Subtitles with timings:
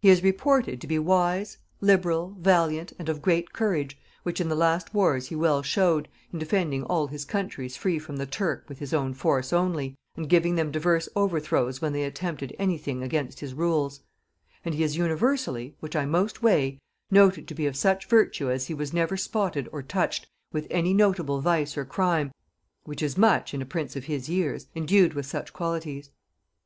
[0.00, 4.54] He is reported to be wise, liberal, valiant, and of great courage, which in the
[4.56, 8.78] last wars he well showed, in defending all his countries free from the Turk with
[8.78, 13.40] his own force only, and giving them divers overthrows when they attempted any thing against
[13.40, 14.00] his rules;
[14.64, 16.78] and he is universally (which I most weigh)
[17.10, 20.94] noted to be of such virtue as he was never spotted or touched with any
[20.94, 22.32] notable vice of crime,
[22.84, 26.08] which is much in a prince of his years, endued with such qualities.